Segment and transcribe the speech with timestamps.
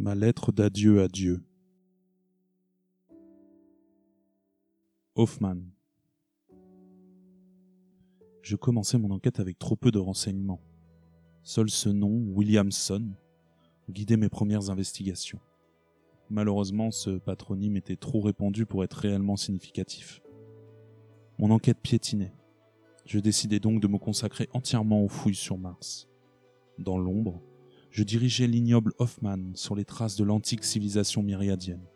[0.00, 1.42] Ma lettre d'adieu à Dieu.
[5.16, 5.56] Hoffman.
[8.42, 10.60] Je commençais mon enquête avec trop peu de renseignements.
[11.42, 13.08] Seul ce nom, Williamson,
[13.90, 15.40] guidait mes premières investigations.
[16.30, 20.22] Malheureusement, ce patronyme était trop répandu pour être réellement significatif.
[21.40, 22.36] Mon enquête piétinait.
[23.04, 26.06] Je décidai donc de me consacrer entièrement aux fouilles sur Mars.
[26.78, 27.42] Dans l'ombre,
[27.90, 31.86] je dirigeais l'ignoble Hoffman sur les traces de l'antique civilisation myriadienne.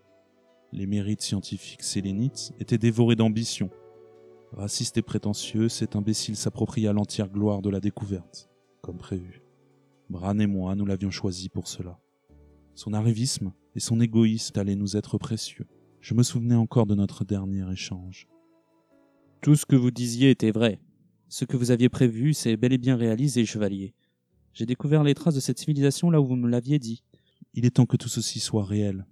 [0.72, 3.70] Les mérites scientifiques sélénites étaient dévorés d'ambition.
[4.52, 8.48] Raciste et prétentieux, cet imbécile s'appropria l'entière gloire de la découverte,
[8.80, 9.42] comme prévu.
[10.08, 11.98] Bran et moi, nous l'avions choisi pour cela.
[12.74, 15.66] Son arrivisme et son égoïsme allaient nous être précieux.
[16.00, 18.28] Je me souvenais encore de notre dernier échange.
[19.40, 20.80] Tout ce que vous disiez était vrai.
[21.28, 23.94] Ce que vous aviez prévu s'est bel et bien réalisé, chevalier.
[24.54, 27.02] J'ai découvert les traces de cette civilisation là où vous me l'aviez dit.
[27.54, 29.06] Il est temps que tout ceci soit réel.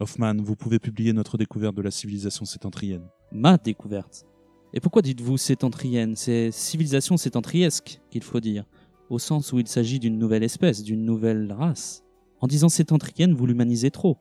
[0.00, 3.06] Hoffman, vous pouvez publier notre découverte de la civilisation sétentrienne.
[3.30, 4.26] Ma découverte.
[4.72, 6.16] Et pourquoi dites-vous sétentrienne?
[6.16, 8.64] C'est civilisation sétentriesque qu'il faut dire,
[9.08, 12.02] au sens où il s'agit d'une nouvelle espèce, d'une nouvelle race.
[12.40, 14.16] En disant sétentrienne, vous l'humanisez trop.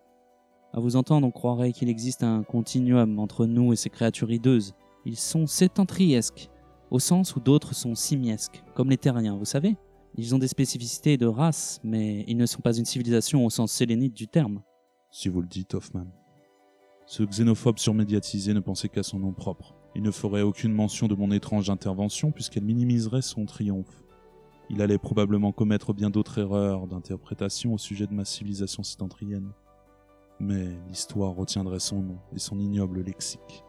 [0.73, 4.73] À vous entendre, on croirait qu'il existe un continuum entre nous et ces créatures hideuses.
[5.05, 6.49] Ils sont sétentriesques,
[6.91, 9.75] au sens où d'autres sont simiesques, comme les terriens, vous savez
[10.17, 13.71] Ils ont des spécificités de race, mais ils ne sont pas une civilisation au sens
[13.71, 14.61] sélénite du terme.
[15.09, 16.07] Si vous le dites, Hoffman.
[17.05, 19.75] Ce xénophobe surmédiatisé ne pensait qu'à son nom propre.
[19.95, 24.03] Il ne ferait aucune mention de mon étrange intervention puisqu'elle minimiserait son triomphe.
[24.69, 29.51] Il allait probablement commettre bien d'autres erreurs d'interprétation au sujet de ma civilisation sétentrienne.
[30.39, 33.63] Mais l'histoire retiendrait son nom et son ignoble lexique.